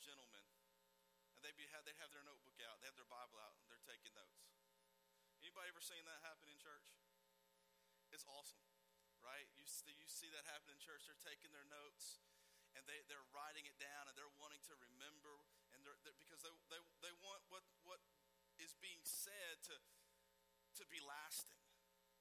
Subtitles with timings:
[0.00, 0.44] gentlemen,
[1.36, 3.84] and they'd, be, they'd have their notebook out, they have their Bible out, and they're
[3.86, 4.50] taking notes.
[5.40, 6.84] Anybody ever seen that happen in church?
[8.12, 8.60] It's awesome,
[9.24, 9.48] right?
[9.56, 11.08] You, you see that happen in church.
[11.08, 12.20] They're taking their notes
[12.76, 15.32] and they, they're writing it down and they're wanting to remember
[15.74, 17.98] and they're, they're, because they, they, they want what, what
[18.58, 19.74] is being said to,
[20.76, 21.56] to be lasting.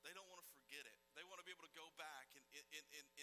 [0.05, 0.95] They don't want to forget it.
[1.13, 3.18] They want to be able to go back in, in, in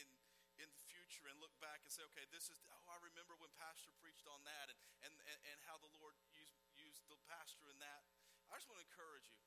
[1.26, 4.30] the and look back and say, okay, this is, oh, I remember when Pastor preached
[4.30, 4.70] on that
[5.02, 8.06] and, and, and how the Lord used, used the pastor in that.
[8.46, 9.42] I just want to encourage you.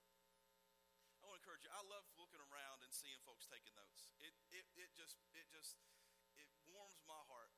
[1.23, 1.71] I want to encourage you.
[1.71, 4.11] I love looking around and seeing folks taking notes.
[4.19, 5.79] It, it, it just, it just,
[6.35, 7.55] it warms my heart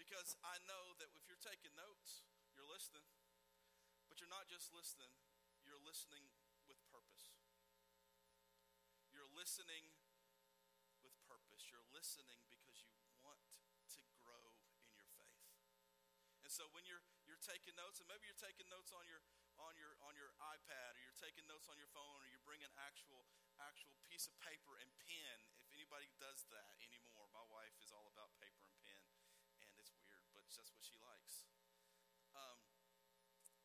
[0.00, 2.24] because I know that if you're taking notes,
[2.56, 3.04] you're listening,
[4.08, 5.12] but you're not just listening,
[5.68, 6.32] you're listening
[6.64, 7.36] with purpose.
[9.12, 9.92] You're listening
[11.04, 11.68] with purpose.
[11.68, 12.61] You're listening because
[16.52, 19.24] And so when you're you're taking notes, and maybe you're taking notes on your
[19.56, 22.68] on your on your iPad, or you're taking notes on your phone, or you're bringing
[22.76, 23.24] actual
[23.56, 25.48] actual piece of paper and pen.
[25.64, 29.96] If anybody does that anymore, my wife is all about paper and pen and it's
[29.96, 31.48] weird, but that's what she likes.
[32.36, 32.60] Um,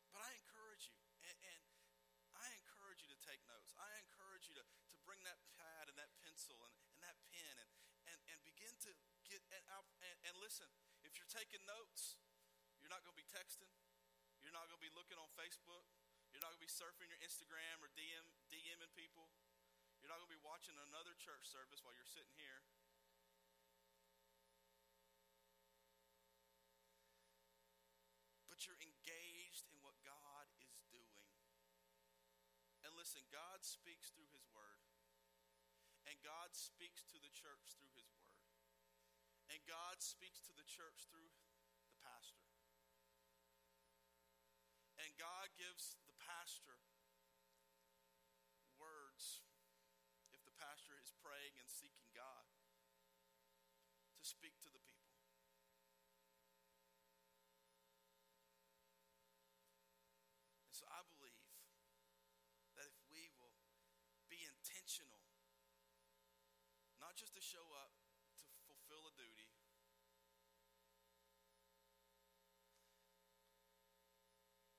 [0.08, 0.96] but I encourage you,
[1.28, 1.62] and, and,
[2.40, 3.76] I encourage you to take notes.
[3.76, 7.54] I encourage you to, to bring that pad and that pencil and, and that pen
[7.60, 7.70] and,
[8.08, 8.96] and, and begin to
[9.28, 10.70] get and, and, and listen.
[11.04, 12.16] If you're taking notes,
[12.88, 13.68] you're not going to be texting.
[14.40, 15.84] You're not going to be looking on Facebook.
[16.32, 19.28] You're not going to be surfing your Instagram or DM, DMing people.
[20.00, 22.64] You're not going to be watching another church service while you're sitting here.
[28.58, 31.30] but you're engaged in what God is doing.
[32.82, 34.82] And listen, God speaks through His Word.
[36.10, 38.42] And God speaks to the church through His Word.
[39.54, 41.30] And God speaks to the church through
[41.86, 42.48] the pastor.
[45.08, 46.76] And God gives the pastor
[48.76, 49.40] words
[50.36, 52.44] if the pastor is praying and seeking God
[54.20, 55.16] to speak to the people.
[60.68, 61.56] And so I believe
[62.76, 63.56] that if we will
[64.28, 65.24] be intentional,
[67.00, 67.96] not just to show up
[68.44, 69.48] to fulfill a duty,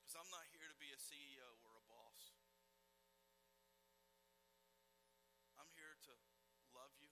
[0.10, 2.34] because I'm not here to be a CEO or a boss.
[5.60, 6.16] I'm here to
[6.72, 7.12] love you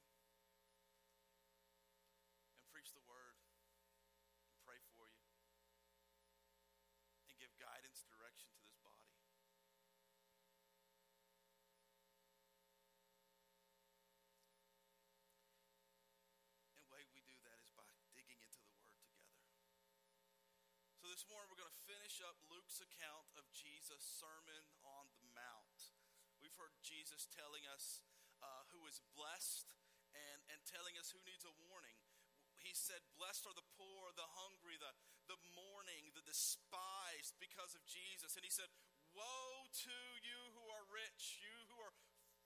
[2.56, 3.36] and preach the word
[4.48, 5.28] and pray for you
[7.28, 9.12] and give guidance, direction to this body.
[16.72, 19.44] And the way we do that is by digging into the Word together.
[21.04, 25.28] So this morning we're going to finish up Luke's account of Jesus' Sermon on the
[25.36, 25.92] Mount.
[26.40, 28.08] We've heard Jesus telling us
[28.42, 29.72] uh, who is blessed
[30.14, 31.98] and, and telling us who needs a warning
[32.68, 34.92] he said, Blessed are the poor, the hungry, the,
[35.32, 38.36] the mourning, the despised because of Jesus.
[38.36, 38.68] And he said,
[39.16, 41.96] Woe to you who are rich, you who are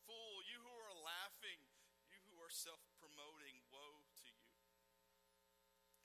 [0.05, 1.65] full, you who are laughing,
[2.13, 4.45] you who are self promoting, woe to you.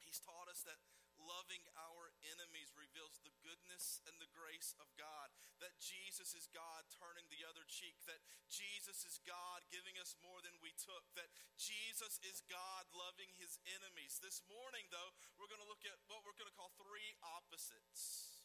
[0.01, 0.81] He's taught us that
[1.27, 5.29] loving our enemies reveals the goodness and the grace of God.
[5.59, 7.99] That Jesus is God turning the other cheek.
[8.07, 11.03] That Jesus is God giving us more than we took.
[11.19, 14.23] That Jesus is God loving his enemies.
[14.23, 18.43] This morning, though, we're going to look at what we're going to call three opposites.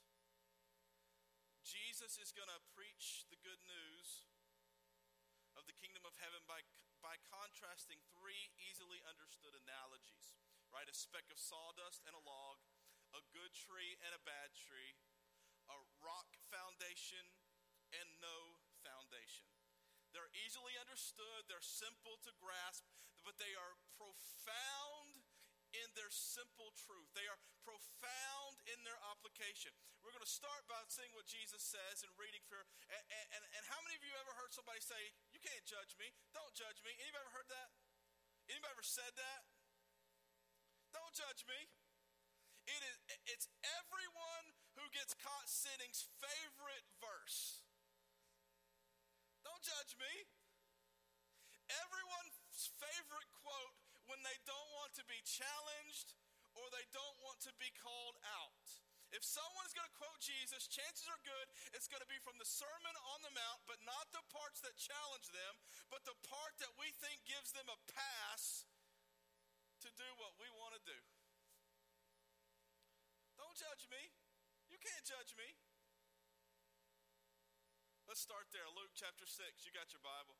[1.61, 4.27] Jesus is going to preach the good news
[5.55, 6.65] of the kingdom of heaven by,
[6.99, 10.35] by contrasting three easily understood analogies
[10.71, 10.87] right?
[10.87, 12.59] A speck of sawdust and a log,
[13.15, 14.95] a good tree and a bad tree,
[15.67, 17.23] a rock foundation
[17.95, 19.47] and no foundation.
[20.11, 22.83] They're easily understood, they're simple to grasp,
[23.23, 25.23] but they are profound
[25.71, 27.07] in their simple truth.
[27.15, 29.71] They are profound in their application.
[30.03, 32.59] We're going to start by seeing what Jesus says and reading for.
[32.91, 33.03] And,
[33.39, 34.99] and, and how many of you ever heard somebody say,
[35.31, 36.11] "You can't judge me.
[36.35, 36.91] Don't judge me"?
[36.99, 37.71] Anybody ever heard that?
[38.51, 39.47] Anybody ever said that?
[41.11, 41.59] Don't judge me.
[42.71, 42.95] It is,
[43.27, 43.51] it's
[43.83, 47.67] everyone who gets caught sinning's favorite verse.
[49.43, 50.07] Don't judge me.
[51.67, 53.75] Everyone's favorite quote
[54.07, 56.15] when they don't want to be challenged
[56.55, 58.63] or they don't want to be called out.
[59.11, 62.47] If someone's going to quote Jesus, chances are good it's going to be from the
[62.47, 65.59] Sermon on the Mount, but not the parts that challenge them,
[65.91, 68.63] but the part that we think gives them a pass
[69.81, 70.99] to do what we want to do.
[73.37, 74.13] Don't judge me.
[74.69, 75.49] You can't judge me.
[78.05, 78.67] Let's start there.
[78.77, 79.65] Luke chapter 6.
[79.65, 80.37] You got your Bible.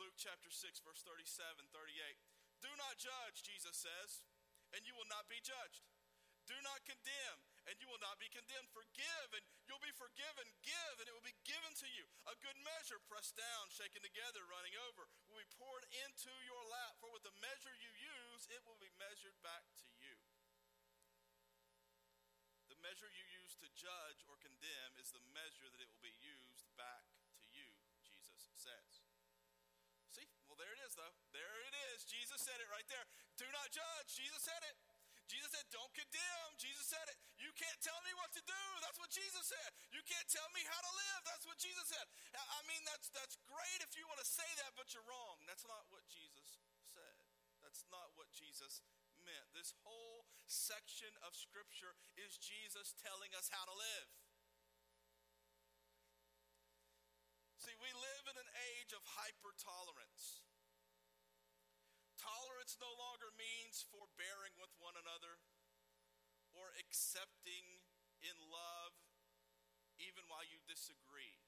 [0.00, 2.18] Luke chapter 6, verse 37, 38.
[2.64, 4.24] Do not judge, Jesus says,
[4.72, 5.91] and you will not be judged.
[6.52, 8.68] Do not condemn, and you will not be condemned.
[8.76, 10.44] Forgive, and you'll be forgiven.
[10.60, 12.04] Give, and it will be given to you.
[12.28, 17.00] A good measure, pressed down, shaken together, running over, will be poured into your lap.
[17.00, 20.12] For with the measure you use, it will be measured back to you.
[22.68, 26.12] The measure you use to judge or condemn is the measure that it will be
[26.20, 27.08] used back
[27.40, 27.72] to you,
[28.04, 29.08] Jesus says.
[30.12, 30.28] See?
[30.52, 31.16] Well, there it is, though.
[31.32, 32.04] There it is.
[32.04, 33.08] Jesus said it right there.
[33.40, 34.20] Do not judge.
[34.20, 34.76] Jesus said it.
[35.32, 36.50] Jesus said, Don't condemn.
[36.60, 37.16] Jesus said it.
[37.40, 38.64] You can't tell me what to do.
[38.84, 39.70] That's what Jesus said.
[39.96, 41.20] You can't tell me how to live.
[41.24, 42.04] That's what Jesus said.
[42.36, 45.40] I mean, that's, that's great if you want to say that, but you're wrong.
[45.48, 46.60] That's not what Jesus
[46.92, 47.16] said.
[47.64, 48.84] That's not what Jesus
[49.24, 49.48] meant.
[49.56, 54.08] This whole section of Scripture is Jesus telling us how to live.
[57.56, 60.44] See, we live in an age of hyper tolerance.
[62.22, 65.42] Tolerance no longer means forbearing with one another
[66.54, 67.82] or accepting
[68.22, 68.94] in love
[69.98, 71.42] even while you disagree.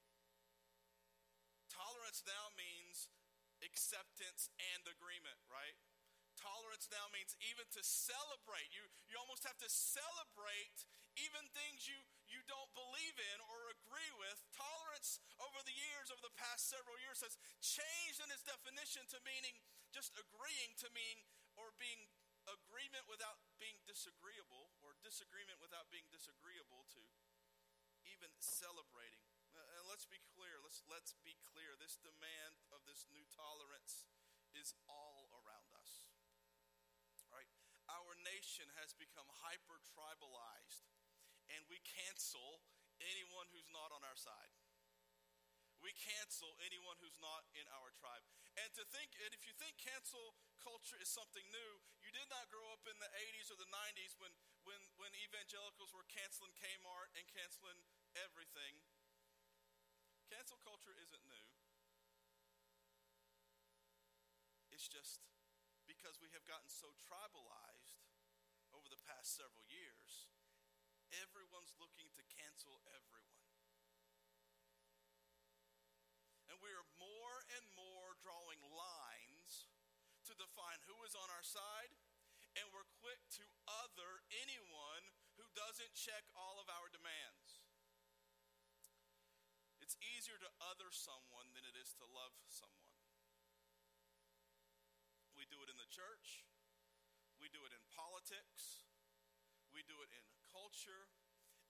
[1.71, 3.07] Tolerance now means
[3.63, 5.79] acceptance and agreement, right?
[6.35, 8.67] Tolerance now means even to celebrate.
[8.75, 10.83] You, you almost have to celebrate
[11.15, 11.95] even things you,
[12.29, 14.37] you don't believe in or agree with.
[14.55, 19.17] Tolerance over the years, over the past several years, has changed in its definition to
[19.25, 19.55] meaning
[19.93, 21.23] just agreeing to mean
[21.55, 22.09] or being
[22.45, 27.01] agreement without being disagreeable or disagreement without being disagreeable to
[28.05, 29.21] even celebrating.
[29.55, 31.73] Uh, and let's be clear, let's let's be clear.
[31.79, 34.05] This demand of this new tolerance
[34.53, 36.05] is all around us.
[37.33, 37.49] Right?
[37.89, 40.85] Our nation has become hyper tribalized
[41.53, 42.63] and we cancel
[43.01, 44.53] anyone who's not on our side.
[45.83, 48.25] We cancel anyone who's not in our tribe.
[48.57, 51.71] And to think, and if you think cancel culture is something new,
[52.01, 54.33] you did not grow up in the 80s or the 90s when,
[54.65, 57.77] when, when evangelicals were canceling Kmart and canceling
[58.17, 58.81] everything.
[60.31, 61.47] Cancel culture isn't new.
[64.73, 65.21] It's just
[65.85, 68.01] because we have gotten so tribalized
[68.73, 70.27] over the past several years,
[71.23, 73.47] everyone's looking to cancel everyone.
[76.51, 79.69] And we are more and more drawing lines
[80.27, 81.93] to define who is on our side,
[82.57, 85.05] and we're quick to other anyone
[85.37, 87.61] who doesn't check all of our demands.
[89.83, 92.89] It's easier to other someone than it is to love someone.
[95.37, 96.47] We do it in the church,
[97.37, 98.87] we do it in politics,
[99.75, 100.25] we do it in
[100.55, 101.11] culture,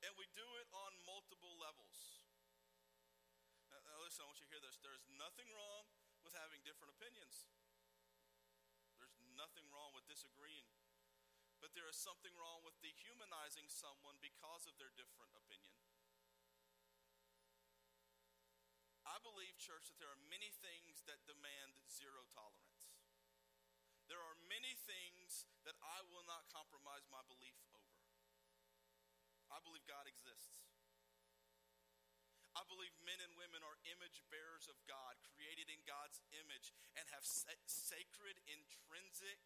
[0.06, 2.22] and we do it on multiple levels.
[3.74, 4.78] Now, listen, I want you to hear this.
[4.78, 5.90] There's nothing wrong
[6.22, 7.50] with having different opinions,
[9.02, 10.70] there's nothing wrong with disagreeing.
[11.64, 15.74] But there is something wrong with dehumanizing someone because of their different opinion.
[19.02, 22.94] I believe, church, that there are many things that demand zero tolerance.
[24.06, 27.58] There are many things that I will not compromise my belief.
[29.54, 30.64] I believe God exists.
[32.56, 37.04] I believe men and women are image bearers of God, created in God's image, and
[37.12, 39.44] have sacred, intrinsic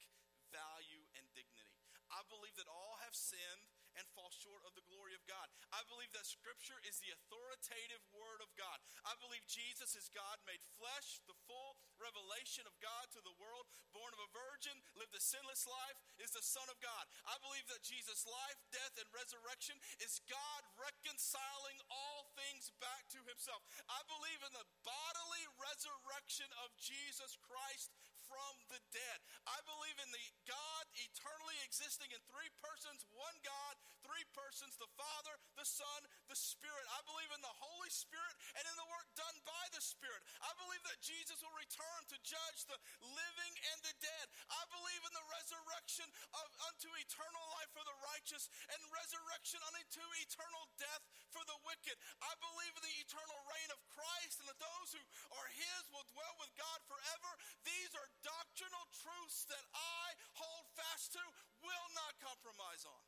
[0.54, 1.82] value and dignity.
[2.14, 5.48] I believe that all have sinned and fall short of the glory of God.
[5.74, 8.78] I believe that Scripture is the authoritative Word of God.
[9.06, 13.66] I believe Jesus is God made flesh, the full revelation of God to the world,
[13.96, 17.06] born of a virgin, lived a sinless life, is the Son of God.
[17.26, 23.22] I believe that Jesus' life, death, and resurrection is God reconciling all things back to
[23.26, 23.64] Himself.
[23.88, 27.94] I believe in the bodily resurrection of Jesus Christ
[28.30, 29.20] from the dead.
[29.50, 33.74] I believe in the God eternally existing in three persons, one God,
[34.06, 36.86] three persons, the Father, the Son, the Spirit.
[36.94, 40.22] I believe in the Holy Spirit and in the work done by the Spirit.
[40.46, 44.26] I believe that Jesus will return to judge the living and the dead.
[44.54, 46.08] I believe in the resurrection
[46.38, 51.98] of unto eternal life for the righteous and resurrection unto eternal death for the wicked.
[52.22, 56.06] I believe in the eternal reign of Christ and that those who are his will
[56.14, 57.32] dwell with God forever.
[57.66, 61.24] These are doctrinal truths that I hold fast to,
[61.64, 63.04] will not compromise on.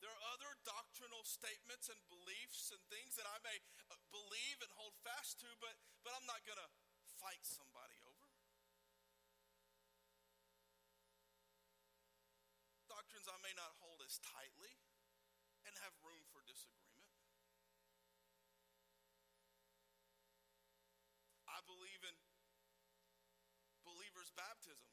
[0.00, 3.58] There are other doctrinal statements and beliefs and things that I may
[3.90, 5.74] uh, believe and hold fast to, but,
[6.06, 6.70] but I'm not going to
[7.18, 8.30] fight somebody over.
[12.86, 14.78] Doctrines I may not hold as tightly
[15.66, 16.86] and have room for disagreement.
[21.50, 22.16] I believe in
[23.84, 24.88] believer's baptism.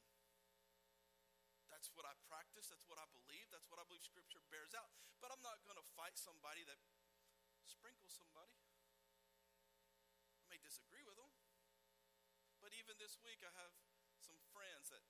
[1.71, 2.69] That's what I practice.
[2.69, 3.49] That's what I believe.
[3.49, 4.93] That's what I believe Scripture bears out.
[5.17, 6.77] But I'm not going to fight somebody that
[7.65, 8.53] sprinkles somebody.
[10.37, 11.33] I may disagree with them.
[12.61, 13.73] But even this week, I have
[14.21, 15.01] some friends that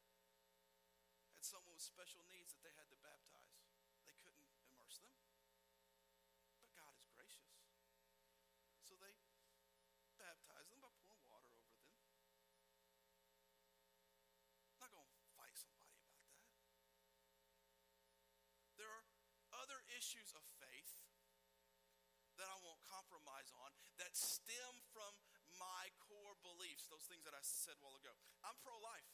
[1.36, 3.60] had someone with special needs that they had to baptize.
[4.08, 5.12] They couldn't immerse them.
[6.64, 7.60] But God is gracious.
[8.88, 9.12] So they
[10.16, 10.63] baptized
[20.04, 21.00] issues of faith
[22.36, 23.72] that I won't compromise on
[24.04, 25.16] that stem from
[25.56, 28.12] my core beliefs, those things that I said a while ago.
[28.44, 29.08] I'm pro life.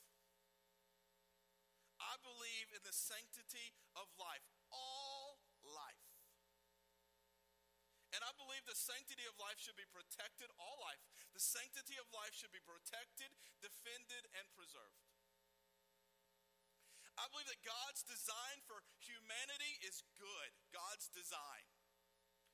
[2.01, 4.41] I believe in the sanctity of life,
[4.73, 6.09] all life.
[8.09, 11.03] And I believe the sanctity of life should be protected, all life.
[11.37, 13.29] The sanctity of life should be protected,
[13.61, 15.08] defended, and preserved.
[17.19, 20.49] I believe that God's design for humanity is good.
[20.71, 21.67] God's design.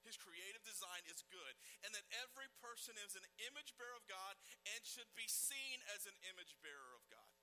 [0.01, 4.38] His creative design is good, and that every person is an image bearer of God
[4.74, 7.34] and should be seen as an image bearer of God.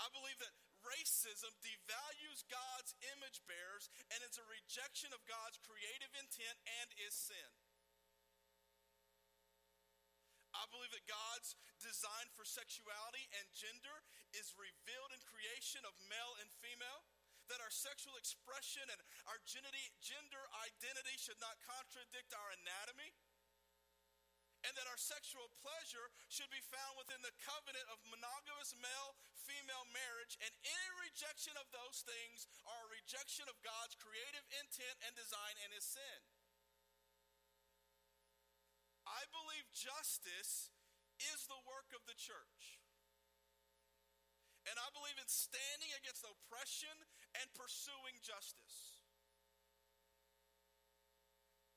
[0.00, 6.12] I believe that racism devalues God's image bearers and is a rejection of God's creative
[6.16, 7.50] intent and is sin.
[10.54, 14.02] I believe that God's design for sexuality and gender
[14.34, 17.06] is revealed in creation of male and female
[17.50, 23.10] that our sexual expression and our gender identity should not contradict our anatomy,
[24.62, 29.82] and that our sexual pleasure should be found within the covenant of monogamous male female
[29.90, 35.12] marriage, and any rejection of those things are a rejection of God's creative intent and
[35.18, 36.20] design and is sin.
[39.10, 40.70] I believe justice
[41.34, 42.78] is the work of the church.
[44.70, 46.94] And I believe in standing against oppression
[47.42, 49.02] and pursuing justice.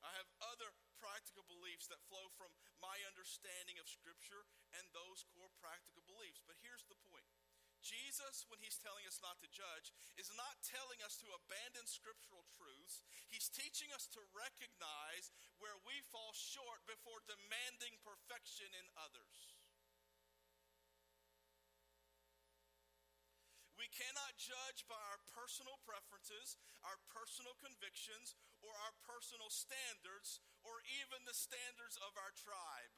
[0.04, 4.46] I have other practical beliefs that flow from my understanding of Scripture
[4.78, 6.44] and those core practical beliefs.
[6.44, 7.26] But here's the point
[7.84, 12.48] Jesus, when he's telling us not to judge, is not telling us to abandon scriptural
[12.56, 13.04] truths.
[13.28, 15.28] He's teaching us to recognize
[15.60, 19.52] where we fall short before demanding perfection in others.
[23.76, 26.56] We cannot judge by our personal preferences,
[26.88, 28.32] our personal convictions,
[28.64, 32.92] or our personal standards, or even the standards of our tribe.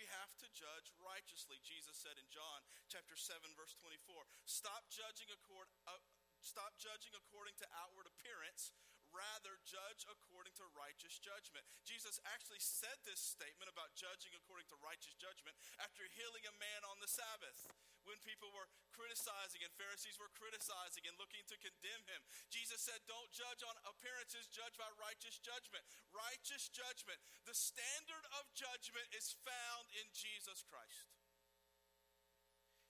[0.00, 1.60] We have to judge righteously.
[1.60, 6.00] Jesus said in John chapter 7 verse 24, "Stop judging accord, uh,
[6.40, 8.72] stop judging according to outward appearance,
[9.14, 11.66] rather judge according to righteous judgment.
[11.82, 16.80] Jesus actually said this statement about judging according to righteous judgment after healing a man
[16.90, 17.70] on the Sabbath
[18.08, 22.20] when people were criticizing and Pharisees were criticizing and looking to condemn him.
[22.48, 25.84] Jesus said, Don't judge on appearances, judge by righteous judgment.
[26.12, 27.20] Righteous judgment.
[27.44, 31.12] The standard of judgment is found in Jesus Christ.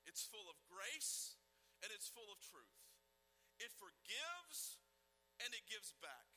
[0.07, 1.39] It's full of grace
[1.85, 2.81] and it's full of truth.
[3.61, 4.81] It forgives
[5.45, 6.29] and it gives back.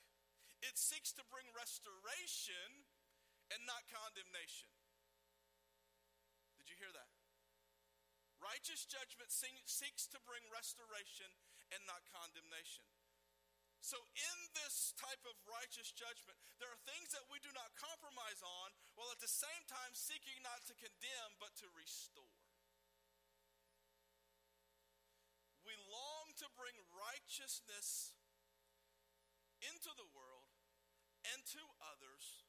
[0.64, 2.88] It seeks to bring restoration
[3.52, 4.72] and not condemnation.
[6.56, 7.12] Did you hear that?
[8.40, 11.28] Righteous judgment seeks to bring restoration
[11.72, 12.84] and not condemnation.
[13.84, 18.40] So, in this type of righteous judgment, there are things that we do not compromise
[18.40, 22.40] on, while at the same time seeking not to condemn, but to restore.
[25.68, 28.16] We long to bring righteousness
[29.72, 30.52] into the world
[31.24, 32.44] and to others,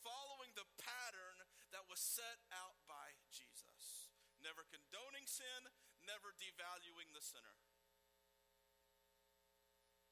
[0.00, 4.08] following the pattern that was set out by Jesus.
[4.40, 5.68] Never condoning sin,
[6.00, 7.60] never devaluing the sinner.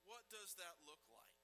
[0.04, 1.36] What does that look like?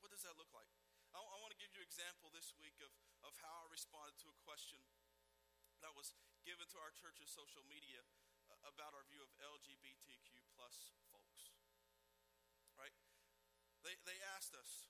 [0.00, 0.68] What does that look like?
[1.12, 2.92] I, I want to give you an example this week of,
[3.24, 4.80] of how I responded to a question
[5.84, 6.16] that was
[6.48, 8.00] given to our church's social media
[8.48, 10.92] uh, about our view of LGBTQ plus
[13.82, 14.88] they, they asked us,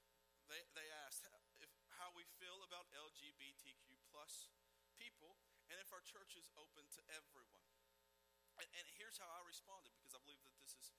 [0.48, 1.24] they, they asked
[1.64, 4.52] if, how we feel about LGBTQ plus
[4.96, 5.40] people
[5.72, 7.64] and if our church is open to everyone.
[8.60, 10.92] And, and here's how I responded because I believe that this is,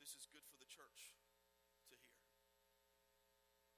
[0.00, 1.12] this is good for the church
[1.92, 2.24] to hear.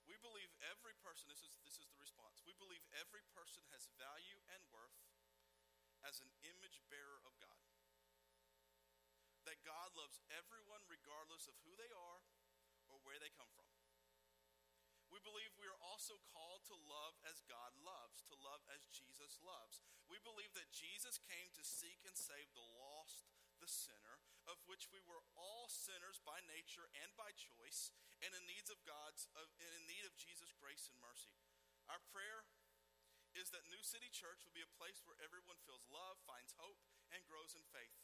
[0.06, 3.90] We believe every person, this is, this is the response, we believe every person has
[3.98, 4.94] value and worth
[6.06, 7.66] as an image bearer of God.
[9.42, 12.22] That God loves everyone regardless of who they are
[13.06, 13.70] where they come from.
[15.14, 19.38] We believe we are also called to love as God loves, to love as Jesus
[19.40, 19.80] loves.
[20.10, 23.24] We believe that Jesus came to seek and save the lost,
[23.62, 24.20] the sinner,
[24.50, 28.82] of which we were all sinners by nature and by choice, and in needs of
[28.84, 31.32] God's of, and in need of Jesus' grace and mercy.
[31.88, 32.44] Our prayer
[33.38, 36.82] is that New City Church will be a place where everyone feels love, finds hope,
[37.14, 37.96] and grows in faith.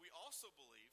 [0.00, 0.92] We also believe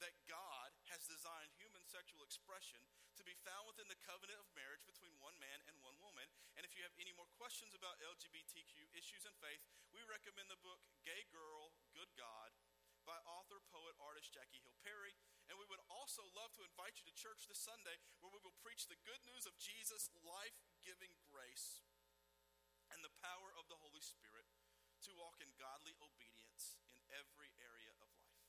[0.00, 2.82] that God has designed human sexual expression
[3.16, 6.28] to be found within the covenant of marriage between one man and one woman.
[6.56, 9.64] And if you have any more questions about LGBTQ issues and faith,
[9.96, 12.52] we recommend the book Gay Girl, Good God
[13.06, 15.14] by author, poet, artist Jackie Hill Perry.
[15.46, 18.58] And we would also love to invite you to church this Sunday where we will
[18.66, 21.86] preach the good news of Jesus' life giving grace
[22.90, 24.50] and the power of the Holy Spirit
[25.06, 28.42] to walk in godly obedience in every area of life.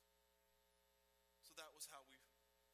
[1.46, 2.18] So that was how we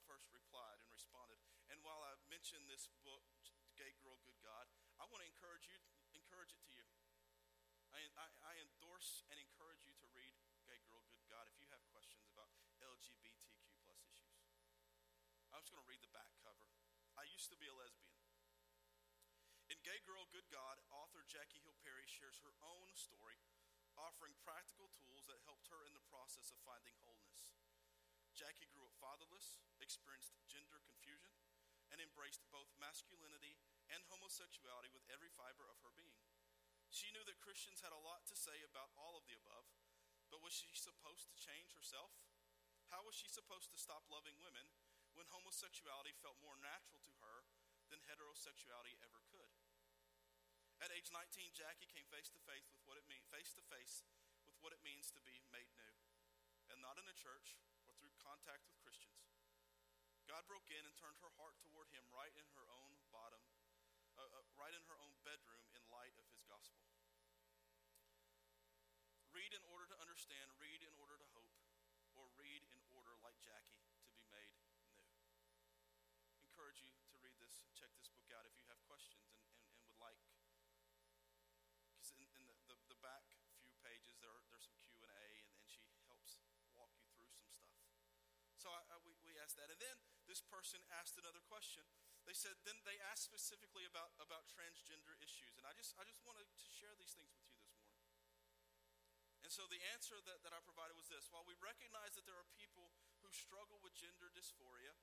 [0.08, 1.36] first replied and responded.
[1.68, 3.28] And while I mentioned this book,
[3.76, 5.76] Gay Girl, Good God, I want to encourage you,
[6.16, 6.88] encourage it to you.
[7.92, 10.32] I, I, I endorse and encourage you to read
[10.72, 12.48] Gay Girl, Good God if you have questions about
[12.80, 14.40] LGBTQ plus issues.
[15.52, 16.72] I'm just going to read the back cover.
[17.20, 18.16] I used to be a lesbian.
[19.68, 23.44] In Gay Girl, Good God, author Jackie Hill Perry shares her own story,
[24.00, 27.23] offering practical tools that helped her in the process of finding wholeness.
[28.34, 31.38] Jackie grew up fatherless, experienced gender confusion,
[31.94, 33.62] and embraced both masculinity
[33.94, 36.18] and homosexuality with every fiber of her being.
[36.90, 39.70] She knew that Christians had a lot to say about all of the above,
[40.34, 42.13] but was she supposed to change herself?
[42.90, 44.66] How was she supposed to stop loving women
[45.13, 47.46] when homosexuality felt more natural to her
[47.94, 49.54] than heterosexuality ever could?
[50.82, 54.06] At age 19, Jackie came face to face with what it means face to face
[54.46, 55.94] with what it means to be made new,
[56.68, 57.56] and not in a church,
[58.24, 59.20] contact with Christians.
[60.24, 63.43] God broke in and turned her heart toward Him right in her own bottom,
[64.15, 66.88] uh, uh, right in her own bedroom in light of His gospel.
[69.36, 71.52] Read in order to understand, read in order to hope,
[72.15, 74.71] or read in order, like Jackie, to be made new.
[76.39, 79.67] Encourage you to read this, check this book out if you have questions and, and,
[79.74, 80.21] and would like.
[81.91, 83.26] Because in, in the, the, the back
[83.65, 86.45] few pages, there are, there's some Q&A, and, and she helps
[86.78, 87.74] walk you through some stuff.
[88.63, 89.67] So I, I, we, we asked that.
[89.67, 91.84] And then this person asked another question.
[92.23, 95.60] They said, then they asked specifically about, about transgender issues.
[95.60, 97.99] And I just, I just wanted to share these things with you this morning.
[99.43, 102.39] And so the answer that, that I provided was this While we recognize that there
[102.39, 102.88] are people
[103.19, 104.95] who struggle with gender dysphoria,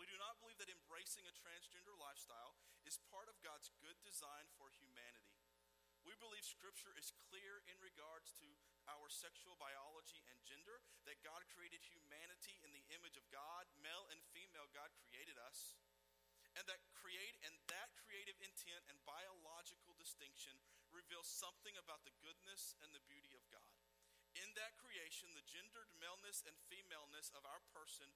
[0.00, 2.56] we do not believe that embracing a transgender lifestyle
[2.88, 5.36] is part of God's good design for humanity.
[6.08, 8.48] We believe Scripture is clear in regards to
[8.90, 14.06] our sexual biology and gender, that God created humanity in the image of God, male
[14.10, 15.78] and female, God created us.
[16.52, 20.52] And that create and that creative intent and biological distinction
[20.92, 23.72] reveals something about the goodness and the beauty of God.
[24.36, 28.08] In that creation, the gendered maleness and femaleness of our person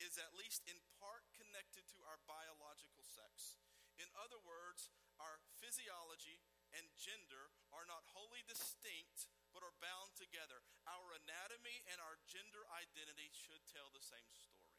[0.00, 3.60] is at least in part connected to our biological sex.
[4.00, 4.88] In other words,
[5.20, 6.40] our physiology
[6.72, 10.64] and gender are not wholly distinct, but are bound together.
[10.88, 14.72] Our anatomy and our gender identity should tell the same story.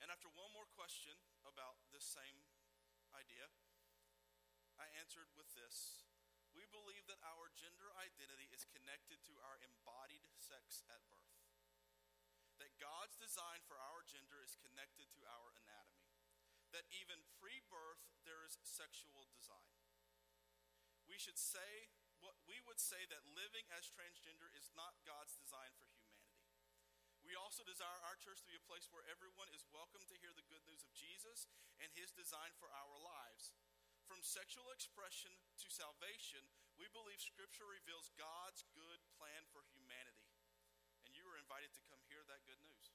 [0.00, 1.16] And after one more question
[1.48, 2.44] about this same
[3.16, 3.48] idea,
[4.76, 6.04] I answered with this.
[6.52, 11.40] We believe that our gender identity is connected to our embodied sex at birth.
[12.62, 16.04] That God's design for our gender is connected to our anatomy
[16.74, 19.83] that even pre birth there is sexual design.
[21.14, 21.94] We should say,
[22.26, 26.42] what we would say that living as transgender is not God's design for humanity.
[27.22, 30.34] We also desire our church to be a place where everyone is welcome to hear
[30.34, 31.46] the good news of Jesus
[31.78, 33.54] and his design for our lives.
[34.10, 35.30] From sexual expression
[35.62, 40.34] to salvation, we believe Scripture reveals God's good plan for humanity.
[41.06, 42.90] And you are invited to come hear that good news.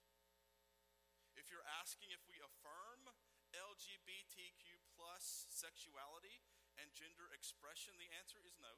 [1.40, 3.16] If you're asking if we affirm
[3.56, 6.44] LGBTQ plus sexuality
[6.80, 7.96] and gender expression?
[8.00, 8.74] The answer is no.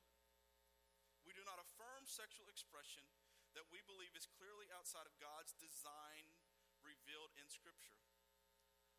[1.24, 3.06] We do not affirm sexual expression
[3.54, 6.26] that we believe is clearly outside of God's design
[6.82, 8.00] revealed in Scripture.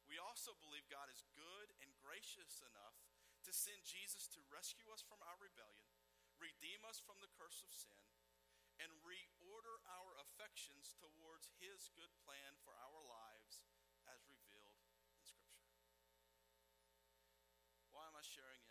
[0.07, 3.01] We also believe God is good and gracious enough
[3.43, 5.91] to send Jesus to rescue us from our rebellion,
[6.38, 8.03] redeem us from the curse of sin,
[8.79, 13.67] and reorder our affections towards His good plan for our lives
[14.07, 14.79] as revealed
[15.11, 15.59] in Scripture.
[17.91, 18.62] Why am I sharing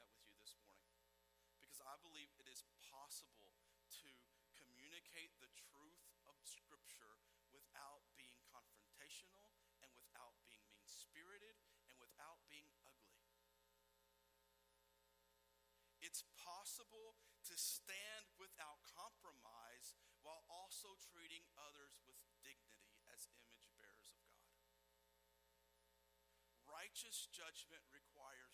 [1.91, 3.51] I believe it is possible
[3.99, 4.07] to
[4.55, 7.19] communicate the truth of Scripture
[7.51, 9.51] without being confrontational
[9.83, 11.59] and without being mean spirited
[11.91, 13.27] and without being ugly.
[15.99, 17.19] It's possible
[17.51, 24.63] to stand without compromise while also treating others with dignity as image bearers of God.
[26.63, 28.50] Righteous judgment requires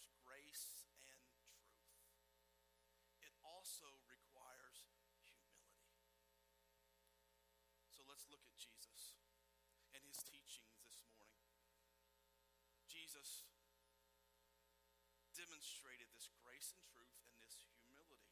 [15.57, 18.29] demonstrated this grace and truth and this humility.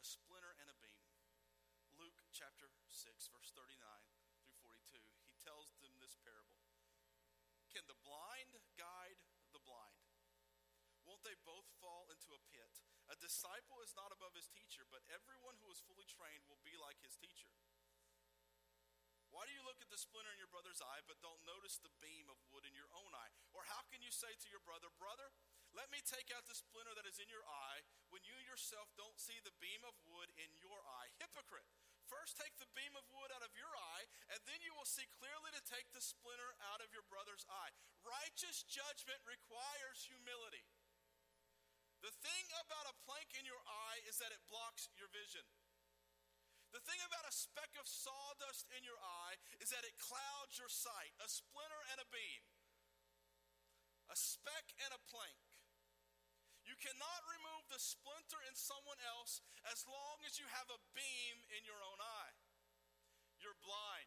[0.00, 1.04] A splinter and a beam.
[2.00, 3.76] Luke chapter 6, verse 39
[4.40, 4.96] through 42,
[5.28, 6.56] he tells them this parable.
[7.68, 9.20] Can the blind guide
[9.52, 10.00] the blind?
[11.04, 12.80] Won't they both fall into a pit?
[13.12, 16.80] A disciple is not above his teacher, but everyone who is fully trained will be
[16.80, 17.52] like his teacher.
[19.28, 21.92] Why do you look at the splinter in your brother's eye, but don't notice the
[22.00, 23.28] beam of wood in your own eye?
[23.52, 25.28] Or how can you say to your brother, Brother,
[25.74, 29.18] let me take out the splinter that is in your eye when you yourself don't
[29.18, 31.10] see the beam of wood in your eye?
[31.22, 31.66] Hypocrite.
[32.10, 35.06] First, take the beam of wood out of your eye, and then you will see
[35.14, 37.70] clearly to take the splinter out of your brother's eye.
[38.02, 40.66] Righteous judgment requires humility.
[42.02, 45.46] The thing about a plank in your eye is that it blocks your vision.
[46.74, 50.70] The thing about a speck of sawdust in your eye is that it clouds your
[50.70, 51.14] sight.
[51.22, 52.42] A splinter and a beam,
[54.10, 55.49] a speck and a plank.
[56.70, 61.42] You cannot remove the splinter in someone else as long as you have a beam
[61.50, 62.38] in your own eye.
[63.42, 64.06] You're blind.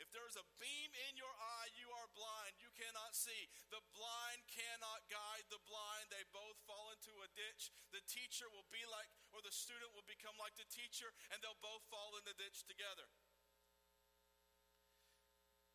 [0.00, 2.56] If there's a beam in your eye, you are blind.
[2.64, 3.52] You cannot see.
[3.68, 6.08] The blind cannot guide the blind.
[6.08, 7.68] They both fall into a ditch.
[7.92, 11.60] The teacher will be like, or the student will become like the teacher, and they'll
[11.60, 13.08] both fall in the ditch together.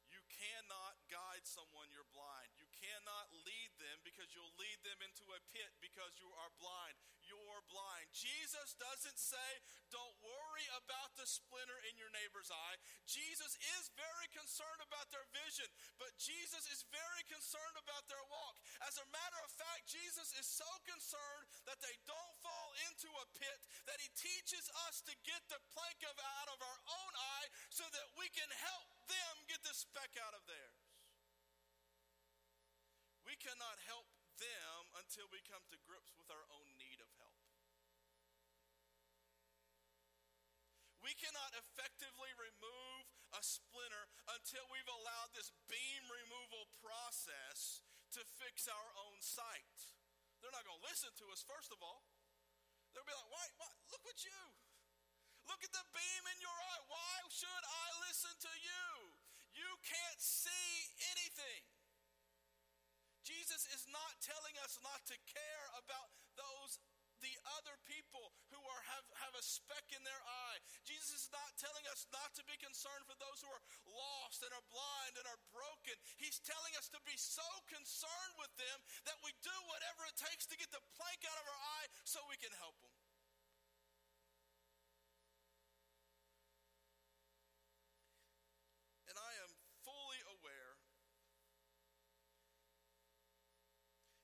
[0.09, 2.57] You cannot guide someone you're blind.
[2.57, 6.97] You cannot lead them because you'll lead them into a pit because you are blind.
[7.21, 8.09] You're blind.
[8.11, 9.49] Jesus doesn't say,
[9.93, 12.77] don't worry about the splinter in your neighbor's eye.
[13.05, 15.69] Jesus is very concerned about their vision,
[16.01, 18.59] but Jesus is very concerned about their walk.
[18.83, 23.31] As a matter of fact, Jesus is so concerned that they don't fall into a
[23.37, 27.47] pit that he teaches us to get the plank of out of our own eye
[27.71, 30.90] so that we can help them get the speck out of theirs.
[33.31, 34.11] We cannot help
[34.43, 37.39] them until we come to grips with our own need of help.
[40.99, 47.79] We cannot effectively remove a splinter until we've allowed this beam removal process
[48.19, 49.95] to fix our own sight.
[50.43, 52.03] They're not going to listen to us, first of all.
[52.91, 53.71] They'll be like, why, why?
[53.95, 54.41] Look at you.
[55.47, 56.83] Look at the beam in your eye.
[56.91, 58.87] Why should I listen to you?
[59.55, 61.80] You can't see anything.
[63.21, 66.81] Jesus is not telling us not to care about those
[67.21, 70.59] the other people who are have, have a speck in their eye.
[70.81, 74.49] Jesus is not telling us not to be concerned for those who are lost and
[74.51, 75.93] are blind and are broken.
[76.17, 80.49] He's telling us to be so concerned with them that we do whatever it takes
[80.49, 82.93] to get the plank out of our eye so we can help them.
[89.13, 89.51] And I am
[89.85, 90.79] fully aware,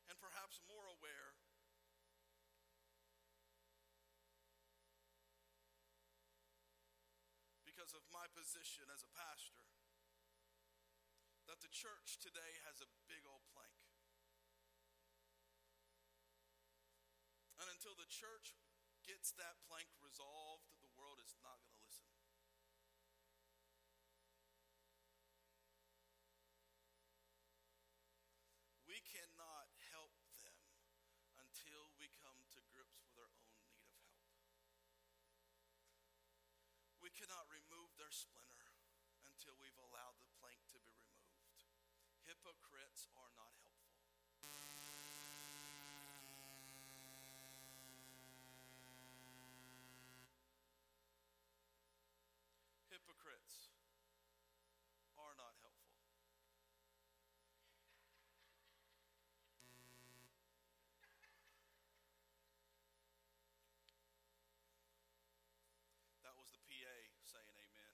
[0.08, 1.36] and perhaps more aware,
[7.68, 9.68] because of my position as a pastor,
[11.52, 13.76] that the church today has a big old plank.
[17.60, 18.56] And until the church
[19.04, 21.77] gets that plank resolved, the world is not going to
[37.18, 38.78] cannot remove their splinter
[39.26, 41.66] until we've allowed the plank to be removed.
[42.30, 43.98] Hypocrites are not helpful.
[52.94, 53.74] Hypocrites
[55.18, 55.98] are not helpful.
[66.22, 67.88] That was the PA saying amen.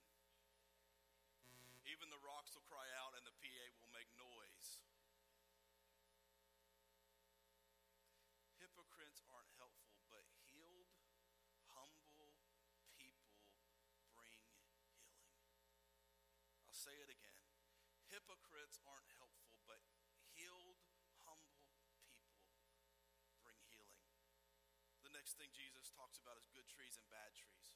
[2.43, 4.83] Rocks will cry out and the PA will make noise.
[8.59, 10.91] Hypocrites aren't helpful, but healed,
[11.71, 12.35] humble
[12.99, 13.47] people
[14.11, 14.75] bring healing.
[16.67, 17.47] I'll say it again.
[18.11, 19.79] Hypocrites aren't helpful, but
[20.35, 20.83] healed,
[21.23, 22.03] humble people
[23.39, 24.03] bring healing.
[25.07, 27.71] The next thing Jesus talks about is good trees and bad trees.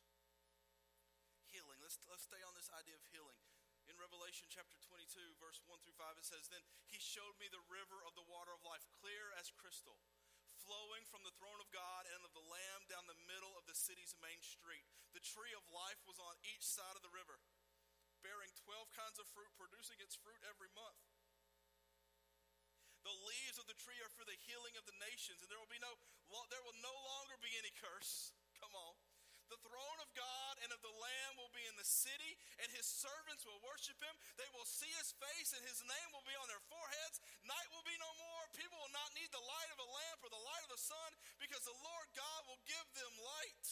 [1.48, 1.80] Healing.
[1.80, 3.40] Let's, let's stay on this idea of healing.
[3.88, 7.64] In Revelation chapter 22, verse 1 through 5, it says, Then he showed me the
[7.72, 9.96] river of the water of life, clear as crystal,
[10.60, 13.76] flowing from the throne of God and of the Lamb down the middle of the
[13.80, 14.84] city's main street.
[15.16, 17.40] The tree of life was on each side of the river,
[18.20, 21.00] bearing 12 kinds of fruit, producing its fruit every month.
[23.08, 25.72] The leaves of the tree are for the healing of the nations, and there will
[25.72, 25.96] be no
[26.52, 28.36] there will no longer be any curse.
[28.60, 29.00] Come on.
[29.48, 32.84] The throne of God and of the Lamb will be in the city, and his
[32.84, 34.16] servants will worship him.
[34.36, 37.24] They will see his face, and his name will be on their foreheads.
[37.48, 38.44] Night will be no more.
[38.60, 41.12] People will not need the light of a lamp or the light of the sun,
[41.40, 43.68] because the Lord God will give them light.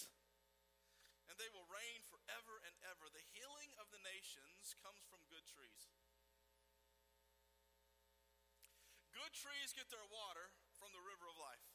[1.28, 3.12] And they will reign forever and ever.
[3.12, 5.92] The healing of the nations comes from good trees.
[9.12, 11.75] Good trees get their water from the river of life.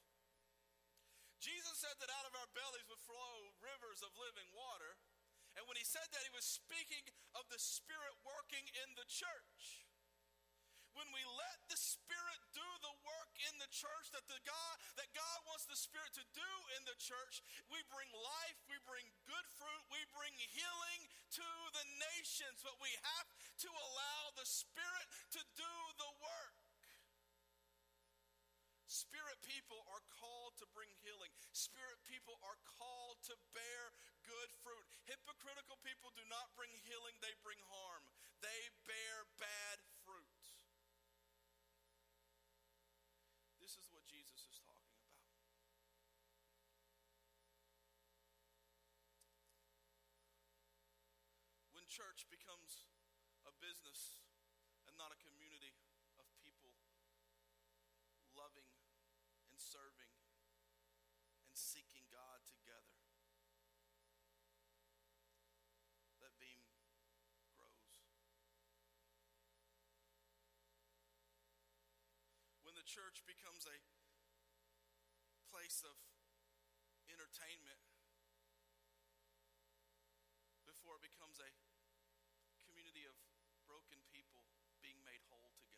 [1.40, 5.00] Jesus said that out of our bellies would flow rivers of living water.
[5.56, 9.88] And when he said that, he was speaking of the Spirit working in the church.
[10.92, 15.08] When we let the Spirit do the work in the church that the God that
[15.16, 17.40] God wants the Spirit to do in the church,
[17.72, 21.00] we bring life, we bring good fruit, we bring healing
[21.40, 22.60] to the nations.
[22.60, 23.28] But we have
[23.64, 26.59] to allow the Spirit to do the work.
[28.90, 31.30] Spirit people are called to bring healing.
[31.54, 33.94] Spirit people are called to bear
[34.26, 34.82] good fruit.
[35.06, 38.02] Hypocritical people do not bring healing, they bring harm.
[38.42, 40.42] They bear bad fruit.
[43.62, 45.22] This is what Jesus is talking about.
[51.78, 52.90] When church becomes
[53.46, 54.18] a business
[54.90, 55.78] and not a community
[56.18, 56.74] of people
[58.34, 58.66] loving
[59.70, 60.10] serving
[61.46, 62.98] and seeking God together.
[66.18, 66.66] That beam
[67.54, 68.02] grows.
[72.66, 73.78] When the church becomes a
[75.54, 75.94] place of
[77.06, 77.78] entertainment
[80.66, 81.50] before it becomes a
[82.66, 83.14] community of
[83.70, 84.50] broken people
[84.82, 85.70] being made whole together.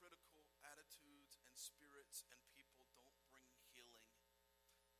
[0.00, 4.08] hypocritical attitudes and spirits and people don't bring healing.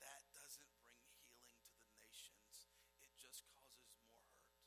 [0.04, 2.68] That doesn't bring healing to the nations,
[3.00, 4.60] it just causes more hurt.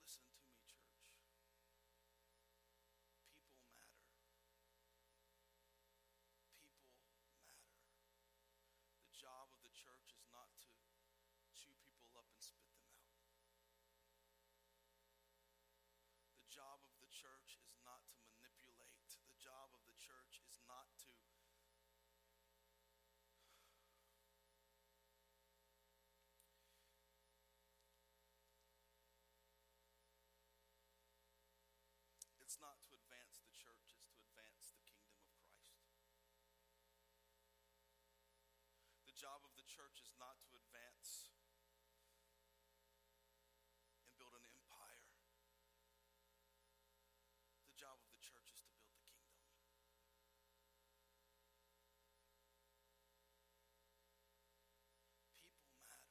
[0.00, 0.96] Listen to me, church.
[3.36, 3.76] People matter.
[3.76, 4.00] People matter.
[9.04, 10.72] The job of the church is not to
[11.52, 12.77] chew people up and spit
[32.58, 35.78] Not to advance the church, it's to advance the kingdom of Christ.
[39.06, 41.30] The job of the church is not to advance
[44.02, 45.06] and build an empire.
[47.70, 49.38] The job of the church is to build the kingdom.
[55.46, 56.10] People matter.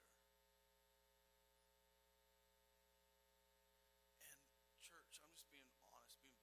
[4.24, 4.40] And
[4.80, 6.37] church, I'm just being honest, being,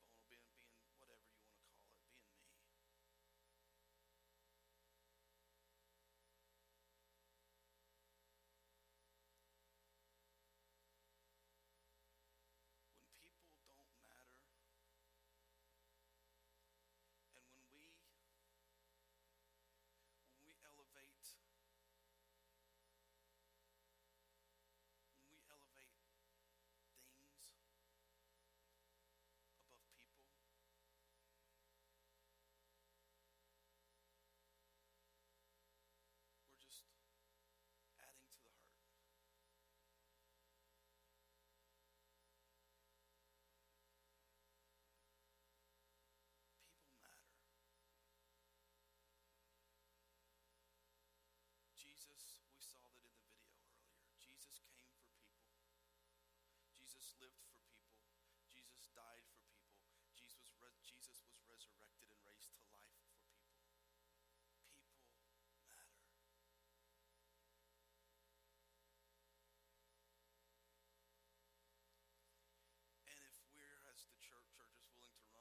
[52.05, 54.12] Jesus, we saw that in the video earlier.
[54.21, 55.40] Jesus came for people.
[56.77, 58.05] Jesus lived for people.
[58.53, 59.88] Jesus died for people.
[60.12, 63.40] Jesus, re- Jesus was resurrected and raised to life for people.
[65.33, 66.05] People matter.
[73.09, 75.34] And if we're, as the church, are just willing to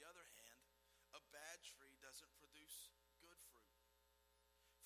[0.00, 0.64] the other hand,
[1.12, 2.88] a bad tree doesn't produce
[3.20, 3.76] good fruit.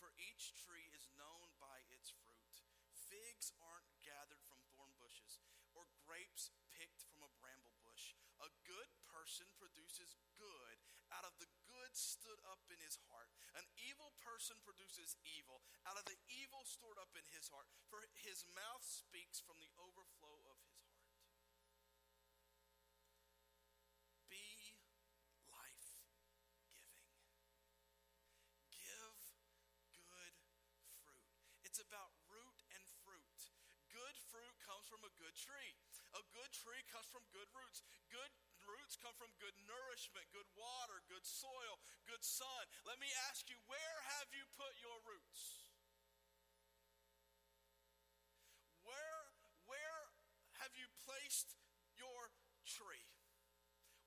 [0.03, 2.50] For each tree is known by its fruit.
[2.90, 5.38] Figs aren't gathered from thorn bushes,
[5.70, 8.18] or grapes picked from a bramble bush.
[8.42, 10.83] A good person produces good
[11.14, 13.31] out of the good stood up in his heart.
[13.55, 17.70] An evil person produces evil out of the evil stored up in his heart.
[17.87, 20.43] For his mouth speaks from the overflow
[35.35, 35.75] good tree.
[36.14, 37.83] A good tree comes from good roots.
[38.07, 38.31] Good
[38.70, 42.70] roots come from good nourishment, good water, good soil, good sun.
[42.87, 45.75] Let me ask you, where have you put your roots?
[48.87, 49.23] Where
[49.66, 50.03] where
[50.62, 51.59] have you placed
[51.99, 52.31] your
[52.62, 53.11] tree?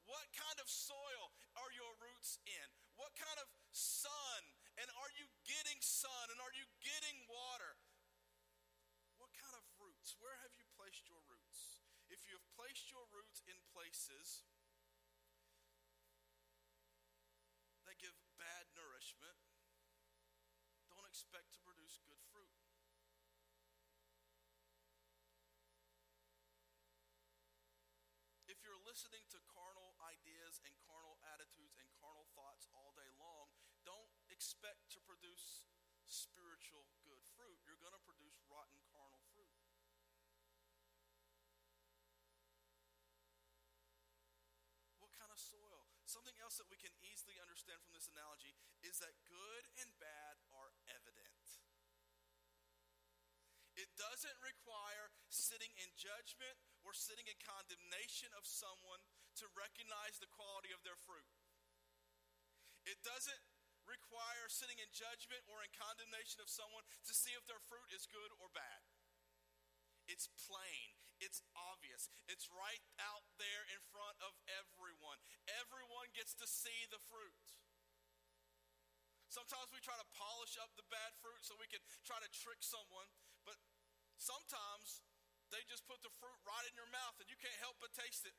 [0.07, 2.67] What kind of soil are your roots in?
[2.95, 4.41] What kind of sun?
[4.79, 6.31] And are you getting sun?
[6.31, 7.75] And are you getting water?
[9.19, 10.15] What kind of roots?
[10.23, 10.56] Where have you
[12.27, 14.43] you have placed your roots in places
[17.87, 19.39] that give bad nourishment,
[20.91, 22.51] don't expect to produce good fruit.
[28.51, 33.55] If you're listening to carnal ideas and carnal attitudes and carnal thoughts all day long,
[33.87, 35.63] don't expect to produce
[36.03, 37.55] spiritual good fruit.
[37.63, 39.55] You're going to produce rotten carnal fruit.
[45.37, 45.85] Of soil?
[46.09, 50.41] Something else that we can easily understand from this analogy is that good and bad
[50.49, 51.61] are evident.
[53.77, 59.05] It doesn't require sitting in judgment or sitting in condemnation of someone
[59.37, 61.29] to recognize the quality of their fruit.
[62.89, 63.45] It doesn't
[63.85, 68.09] require sitting in judgment or in condemnation of someone to see if their fruit is
[68.09, 68.81] good or bad.
[70.09, 70.96] It's plain.
[71.17, 72.09] It's obvious.
[72.29, 75.17] It's right out there in front of everyone.
[75.49, 77.57] Everyone gets to see the fruit.
[79.27, 82.63] Sometimes we try to polish up the bad fruit so we can try to trick
[82.63, 83.05] someone,
[83.43, 83.59] but
[84.17, 85.03] sometimes
[85.51, 88.25] they just put the fruit right in your mouth and you can't help but taste
[88.25, 88.35] it.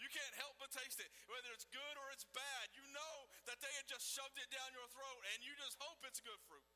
[0.00, 2.72] You can't help but taste it, whether it's good or it's bad.
[2.72, 6.00] You know that they had just shoved it down your throat and you just hope
[6.08, 6.66] it's good fruit.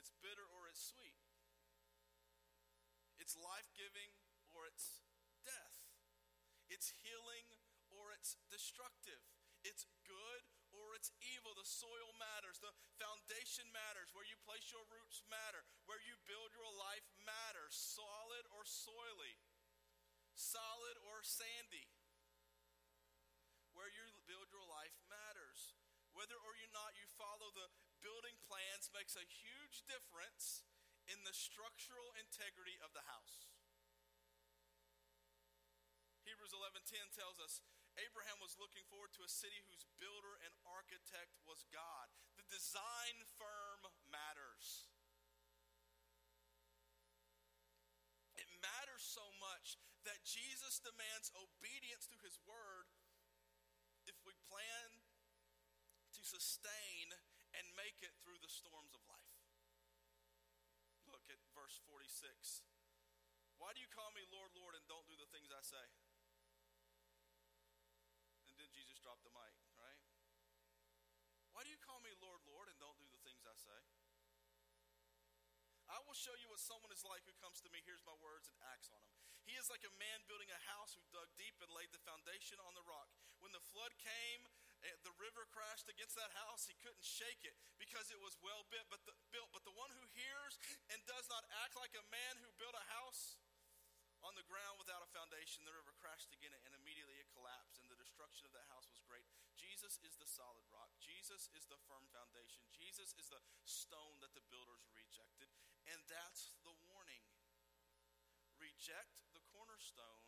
[0.00, 1.16] It's bitter or it's sweet.
[3.32, 4.12] It's life giving
[4.52, 5.00] or it's
[5.40, 5.80] death.
[6.68, 7.48] It's healing
[7.88, 9.24] or it's destructive.
[9.64, 11.56] It's good or it's evil.
[11.56, 12.60] The soil matters.
[12.60, 14.12] The foundation matters.
[14.12, 15.64] Where you place your roots matter.
[15.88, 17.72] Where you build your life matters.
[17.72, 19.40] Solid or soily.
[20.36, 21.88] Solid or sandy.
[23.72, 25.72] Where you build your life matters.
[26.12, 27.72] Whether or not you follow the
[28.04, 30.68] building plans makes a huge difference
[31.10, 33.50] in the structural integrity of the house.
[36.22, 37.60] Hebrews 11:10 tells us
[37.98, 42.08] Abraham was looking forward to a city whose builder and architect was God.
[42.36, 44.88] The design firm matters.
[48.34, 52.88] It matters so much that Jesus demands obedience to his word
[54.08, 55.04] if we plan
[56.16, 57.12] to sustain
[57.54, 59.31] and make it through the storms of life.
[61.52, 62.64] Verse 46.
[63.60, 65.86] Why do you call me Lord, Lord, and don't do the things I say?
[68.50, 70.00] And then Jesus dropped the mic, right?
[71.52, 73.80] Why do you call me Lord, Lord, and don't do the things I say?
[75.92, 78.48] I will show you what someone is like who comes to me, hears my words,
[78.48, 79.12] and acts on them.
[79.44, 82.56] He is like a man building a house who dug deep and laid the foundation
[82.64, 83.12] on the rock.
[83.44, 84.48] When the flood came,
[84.82, 86.66] the river crashed against that house.
[86.66, 88.90] He couldn't shake it because it was well built.
[88.90, 89.50] But the, built.
[89.54, 90.58] But the one who hears
[90.90, 93.38] and does not act like a man who built a house
[94.22, 97.90] on the ground without a foundation, the river crashed again, and immediately it collapsed, and
[97.90, 99.26] the destruction of that house was great.
[99.58, 100.90] Jesus is the solid rock.
[101.02, 102.62] Jesus is the firm foundation.
[102.70, 105.50] Jesus is the stone that the builders rejected.
[105.90, 107.22] And that's the warning.
[108.58, 110.26] Reject the cornerstone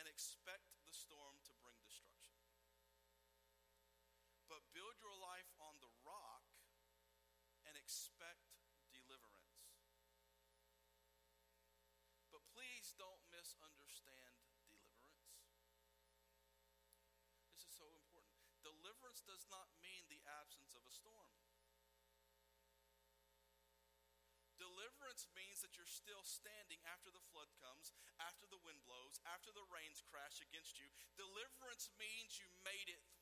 [0.00, 1.55] and expect the storm to.
[4.46, 6.46] But build your life on the rock
[7.66, 8.46] and expect
[8.94, 9.66] deliverance.
[12.30, 15.18] But please don't misunderstand deliverance.
[17.50, 18.38] This is so important.
[18.62, 21.34] Deliverance does not mean the absence of a storm.
[24.56, 29.50] Deliverance means that you're still standing after the flood comes, after the wind blows, after
[29.50, 30.88] the rains crash against you.
[31.16, 33.15] Deliverance means you made it.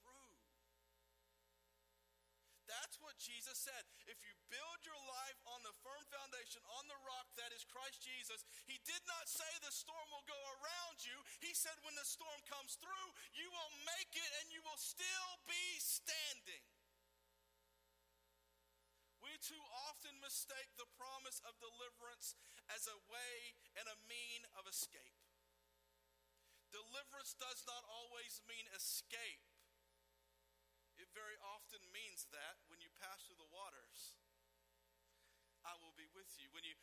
[2.75, 3.87] That's what Jesus said.
[4.11, 8.03] If you build your life on the firm foundation, on the rock that is Christ
[8.03, 11.15] Jesus, He did not say the storm will go around you.
[11.39, 13.09] He said when the storm comes through,
[13.39, 16.67] you will make it and you will still be standing.
[19.23, 22.35] We too often mistake the promise of deliverance
[22.75, 25.17] as a way and a mean of escape.
[26.75, 29.54] Deliverance does not always mean escape.
[31.15, 34.19] Very often means that when you pass through the waters,
[35.65, 36.51] I will be with you.
[36.53, 36.75] When you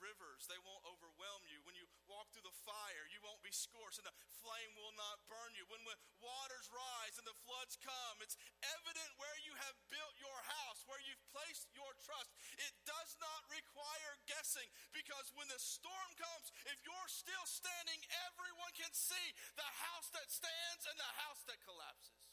[0.00, 1.60] rivers, they won't overwhelm you.
[1.68, 5.20] When you walk through the fire, you won't be scorched, and the flame will not
[5.28, 5.68] burn you.
[5.68, 10.40] When, when waters rise and the floods come, it's evident where you have built your
[10.64, 12.32] house, where you've placed your trust.
[12.56, 18.00] It does not require guessing because when the storm comes, if you're still standing,
[18.32, 19.26] everyone can see
[19.60, 22.29] the house that stands and the house that collapses.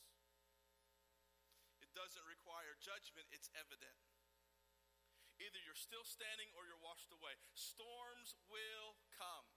[1.97, 3.97] Doesn't require judgment, it's evident.
[5.41, 7.33] Either you're still standing or you're washed away.
[7.57, 9.49] Storms will come.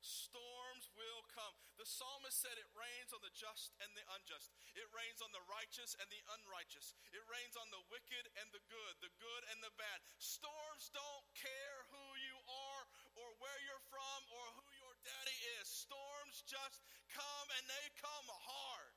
[0.00, 1.52] Storms will come.
[1.76, 4.52] The psalmist said it rains on the just and the unjust.
[4.72, 6.96] It rains on the righteous and the unrighteous.
[7.12, 10.00] It rains on the wicked and the good, the good and the bad.
[10.16, 12.82] Storms don't care who you are
[13.20, 15.68] or where you're from or who your daddy is.
[15.68, 16.80] Storms just
[17.12, 18.96] come and they come hard.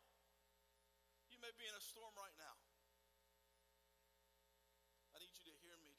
[1.32, 1.39] You
[1.92, 2.56] may be in a storm right now.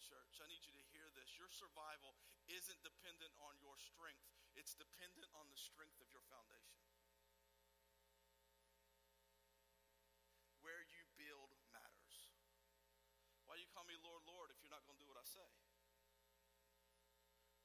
[0.02, 1.38] church, I need you to hear this.
[1.38, 2.18] Your survival
[2.50, 4.24] isn't dependent on your strength,
[4.58, 6.82] it's dependent on the strength of your foundation.
[10.60, 12.16] Where you build matters.
[13.46, 15.48] Why you call me Lord, Lord if you're not going to do what I say?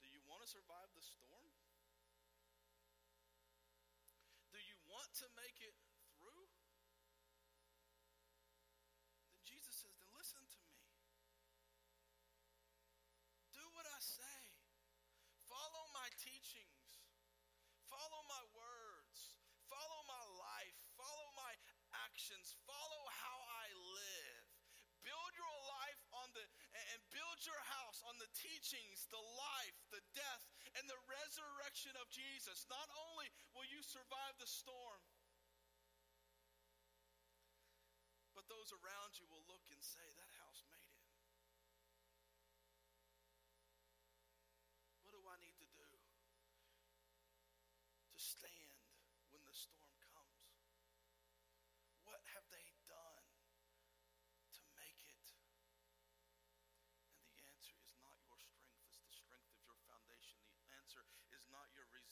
[0.03, 1.51] Do you want to survive the storm?
[4.53, 5.86] Do you want to make it
[22.27, 22.59] actions.
[22.67, 24.43] Follow how I live.
[24.99, 26.43] Build your life on the,
[26.91, 30.43] and build your house on the teachings, the life, the death,
[30.75, 32.67] and the resurrection of Jesus.
[32.67, 34.99] Not only will you survive the storm,
[38.35, 41.07] but those around you will look and say, that house made it.
[45.07, 45.87] What do I need to do
[48.11, 48.83] to stand
[49.31, 49.86] when the storm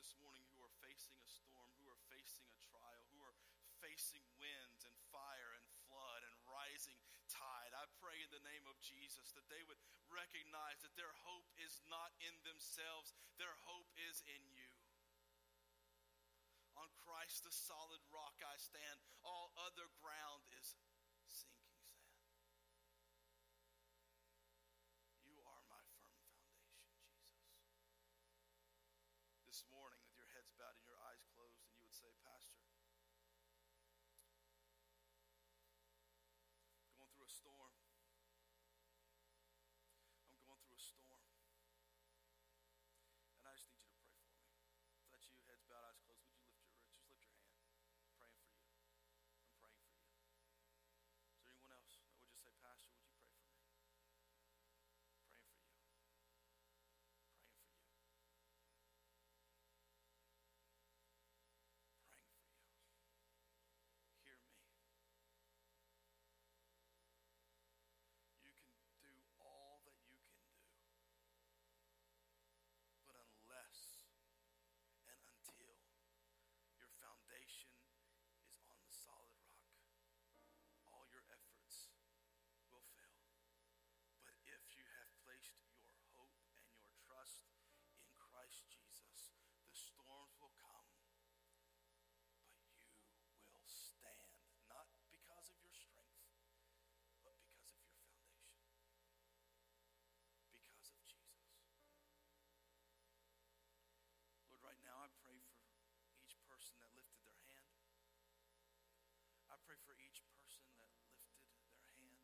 [0.00, 3.36] who are facing a storm, who are facing a trial, who are
[3.84, 6.96] facing winds and fire and flood and rising
[7.28, 7.76] tide.
[7.76, 9.76] I pray in the name of Jesus that they would
[10.08, 14.72] recognize that their hope is not in themselves, their hope is in you.
[16.80, 19.04] On Christ, the solid rock, I stand.
[19.20, 20.80] All other ground is
[37.30, 37.70] storm.
[106.70, 107.74] Person that lifted their hand.
[109.50, 111.18] I pray for each person that lifted
[111.66, 112.22] their hand.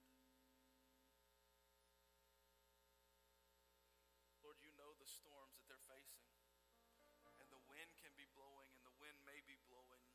[4.47, 6.31] Lord, you know the storms that they're facing.
[7.43, 10.07] And the wind can be blowing, and the wind may be blowing.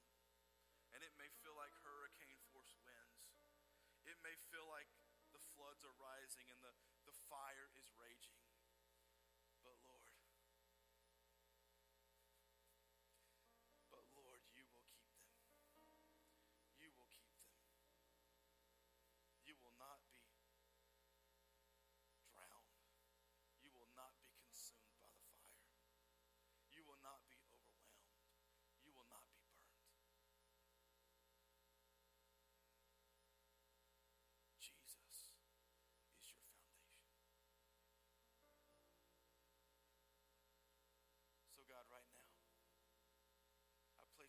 [0.96, 3.36] And it may feel like hurricane force winds.
[4.08, 4.88] It may feel like
[5.36, 6.72] the floods are rising and the,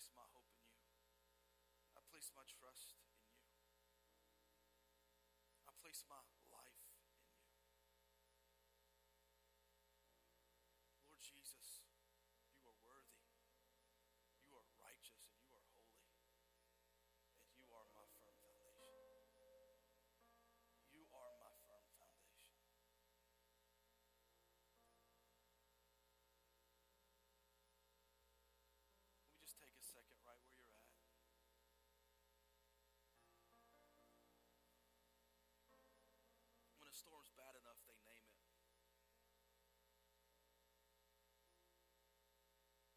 [0.03, 0.83] place my hope in you.
[1.95, 3.23] I place my trust in you.
[5.63, 6.19] I place my
[37.03, 38.39] storm's bad enough, they name it.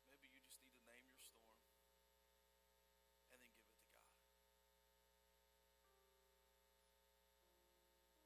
[0.05, 1.57] Maybe you just need to name your storm
[3.17, 3.97] and then give it to God.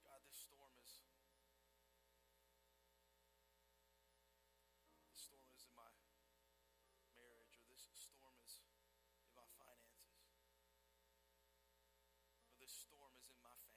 [0.03, 0.99] God, this storm is
[5.07, 5.87] this storm is in my
[7.15, 8.59] marriage or this storm is
[9.23, 10.27] in my finances.
[12.43, 13.68] Or this storm is in my